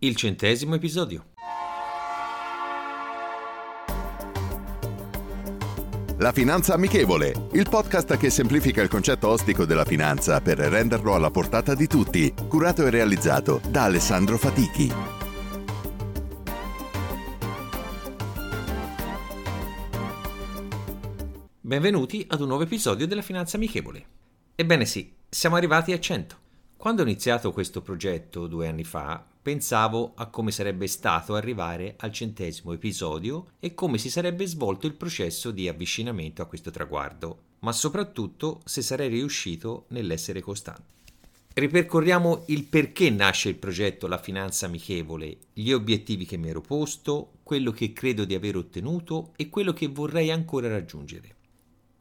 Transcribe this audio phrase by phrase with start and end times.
[0.00, 1.28] Il centesimo episodio.
[6.18, 11.30] La Finanza Amichevole, il podcast che semplifica il concetto ostico della finanza per renderlo alla
[11.30, 14.92] portata di tutti, curato e realizzato da Alessandro Fatichi.
[21.58, 24.04] Benvenuti ad un nuovo episodio della Finanza Amichevole.
[24.56, 26.36] Ebbene sì, siamo arrivati a 100.
[26.76, 32.10] Quando ho iniziato questo progetto due anni fa, pensavo a come sarebbe stato arrivare al
[32.10, 37.70] centesimo episodio e come si sarebbe svolto il processo di avvicinamento a questo traguardo, ma
[37.70, 40.94] soprattutto se sarei riuscito nell'essere costante.
[41.54, 47.34] Ripercorriamo il perché nasce il progetto La Finanza Amichevole, gli obiettivi che mi ero posto,
[47.44, 51.34] quello che credo di aver ottenuto e quello che vorrei ancora raggiungere.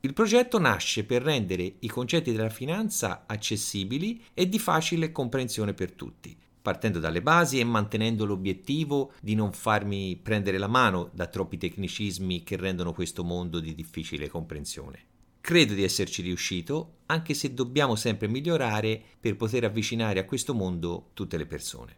[0.00, 5.92] Il progetto nasce per rendere i concetti della finanza accessibili e di facile comprensione per
[5.92, 6.36] tutti,
[6.68, 12.42] partendo dalle basi e mantenendo l'obiettivo di non farmi prendere la mano da troppi tecnicismi
[12.42, 14.98] che rendono questo mondo di difficile comprensione.
[15.40, 21.08] Credo di esserci riuscito, anche se dobbiamo sempre migliorare per poter avvicinare a questo mondo
[21.14, 21.96] tutte le persone.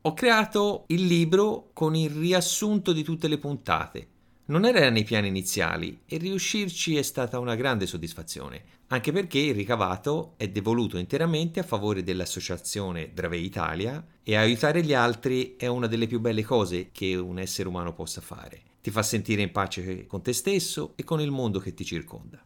[0.00, 4.08] Ho creato il libro con il riassunto di tutte le puntate,
[4.46, 9.54] non era nei piani iniziali e riuscirci è stata una grande soddisfazione, anche perché il
[9.54, 15.86] ricavato è devoluto interamente a favore dell'associazione Drave Italia e aiutare gli altri è una
[15.86, 18.62] delle più belle cose che un essere umano possa fare.
[18.80, 22.42] Ti fa sentire in pace con te stesso e con il mondo che ti circonda.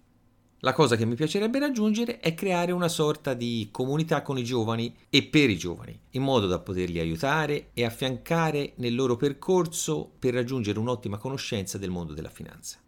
[0.64, 4.94] La cosa che mi piacerebbe raggiungere è creare una sorta di comunità con i giovani
[5.10, 10.34] e per i giovani, in modo da poterli aiutare e affiancare nel loro percorso per
[10.34, 12.78] raggiungere un'ottima conoscenza del mondo della finanza.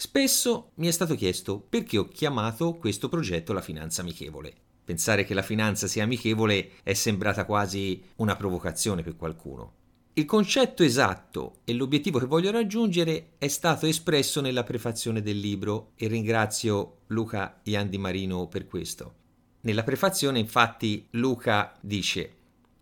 [0.00, 4.54] Spesso mi è stato chiesto perché ho chiamato questo progetto la finanza amichevole.
[4.84, 9.72] Pensare che la finanza sia amichevole è sembrata quasi una provocazione per qualcuno.
[10.12, 15.90] Il concetto esatto e l'obiettivo che voglio raggiungere è stato espresso nella prefazione del libro
[15.96, 19.14] e ringrazio Luca Iandi Marino per questo.
[19.62, 22.34] Nella prefazione infatti Luca dice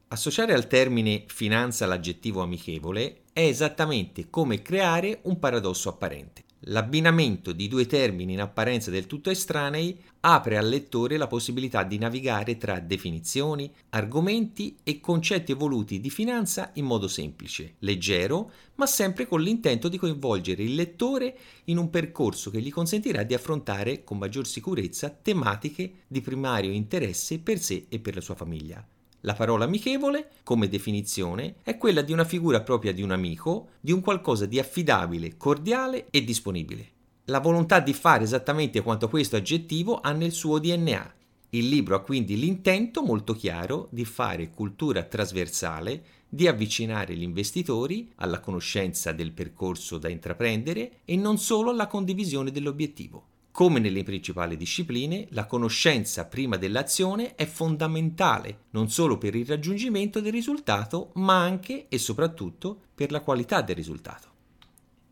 [0.09, 6.45] Associare al termine finanza l'aggettivo amichevole è esattamente come creare un paradosso apparente.
[6.69, 11.97] L'abbinamento di due termini in apparenza del tutto estranei apre al lettore la possibilità di
[11.97, 19.29] navigare tra definizioni, argomenti e concetti evoluti di finanza in modo semplice, leggero, ma sempre
[19.29, 24.19] con l'intento di coinvolgere il lettore in un percorso che gli consentirà di affrontare con
[24.19, 28.85] maggior sicurezza tematiche di primario interesse per sé e per la sua famiglia.
[29.27, 33.91] La parola amichevole, come definizione, è quella di una figura propria di un amico, di
[33.91, 36.91] un qualcosa di affidabile, cordiale e disponibile.
[37.25, 41.15] La volontà di fare esattamente quanto questo aggettivo ha nel suo DNA.
[41.51, 48.13] Il libro ha quindi l'intento molto chiaro di fare cultura trasversale, di avvicinare gli investitori
[48.17, 53.35] alla conoscenza del percorso da intraprendere e non solo alla condivisione dell'obiettivo.
[53.57, 60.21] Come nelle principali discipline, la conoscenza prima dell'azione è fondamentale non solo per il raggiungimento
[60.21, 64.29] del risultato, ma anche e soprattutto per la qualità del risultato.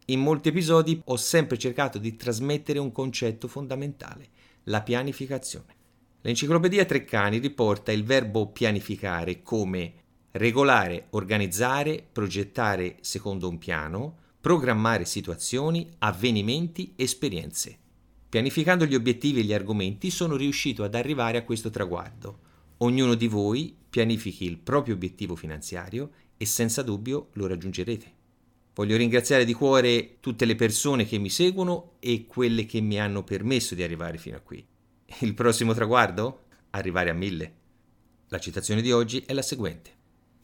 [0.08, 4.28] In molti episodi ho sempre cercato di trasmettere un concetto fondamentale,
[4.64, 5.74] la pianificazione.
[6.20, 9.94] L'enciclopedia Treccani riporta il verbo pianificare come
[10.32, 17.78] regolare, organizzare, progettare secondo un piano, programmare situazioni, avvenimenti, esperienze.
[18.34, 22.38] Pianificando gli obiettivi e gli argomenti sono riuscito ad arrivare a questo traguardo.
[22.78, 28.12] Ognuno di voi pianifichi il proprio obiettivo finanziario e senza dubbio lo raggiungerete.
[28.74, 33.22] Voglio ringraziare di cuore tutte le persone che mi seguono e quelle che mi hanno
[33.22, 34.66] permesso di arrivare fino a qui.
[35.20, 36.46] Il prossimo traguardo?
[36.70, 37.54] Arrivare a mille.
[38.30, 39.92] La citazione di oggi è la seguente.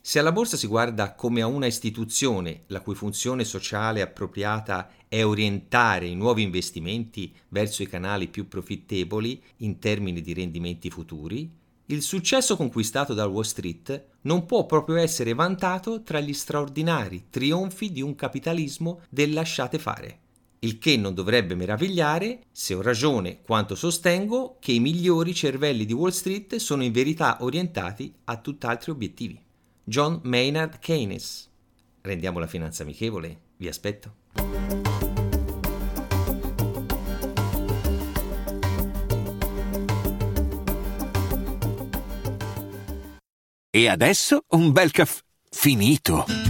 [0.03, 5.23] Se alla borsa si guarda come a una istituzione la cui funzione sociale appropriata è
[5.23, 11.51] orientare i nuovi investimenti verso i canali più profittevoli in termini di rendimenti futuri,
[11.87, 17.93] il successo conquistato da Wall Street non può proprio essere vantato tra gli straordinari trionfi
[17.93, 20.19] di un capitalismo del lasciate fare.
[20.61, 25.93] Il che non dovrebbe meravigliare se ho ragione quanto sostengo che i migliori cervelli di
[25.93, 29.49] Wall Street sono in verità orientati a tutt'altri obiettivi.
[29.91, 31.51] John Maynard Keynes.
[32.03, 34.19] Rendiamo la finanza amichevole, vi aspetto.
[43.69, 46.50] E adesso un bel caffè finito.